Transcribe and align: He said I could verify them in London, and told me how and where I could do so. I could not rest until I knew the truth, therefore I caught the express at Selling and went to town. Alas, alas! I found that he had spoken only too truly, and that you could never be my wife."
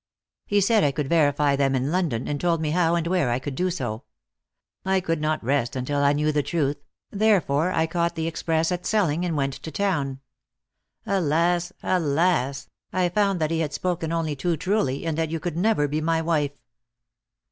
He 0.47 0.61
said 0.61 0.83
I 0.83 0.91
could 0.91 1.07
verify 1.07 1.55
them 1.55 1.75
in 1.75 1.91
London, 1.91 2.27
and 2.27 2.41
told 2.41 2.59
me 2.59 2.71
how 2.71 2.95
and 2.95 3.05
where 3.05 3.29
I 3.29 3.37
could 3.37 3.53
do 3.53 3.69
so. 3.69 4.01
I 4.83 4.99
could 4.99 5.21
not 5.21 5.43
rest 5.43 5.75
until 5.75 5.99
I 6.01 6.11
knew 6.11 6.31
the 6.31 6.41
truth, 6.41 6.77
therefore 7.11 7.71
I 7.71 7.85
caught 7.85 8.15
the 8.15 8.25
express 8.25 8.71
at 8.71 8.83
Selling 8.87 9.23
and 9.23 9.37
went 9.37 9.53
to 9.53 9.69
town. 9.69 10.19
Alas, 11.05 11.71
alas! 11.83 12.67
I 12.91 13.09
found 13.09 13.39
that 13.41 13.51
he 13.51 13.59
had 13.59 13.73
spoken 13.73 14.11
only 14.11 14.35
too 14.35 14.57
truly, 14.57 15.05
and 15.05 15.15
that 15.19 15.29
you 15.29 15.39
could 15.39 15.55
never 15.55 15.87
be 15.87 16.01
my 16.01 16.19
wife." 16.19 16.57